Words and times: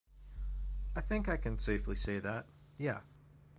I 0.95 1.01
think 1.01 1.29
I 1.29 1.37
can 1.37 1.57
safely 1.59 1.93
say 1.95 2.17
that, 2.17 2.47
yeah. 2.79 3.01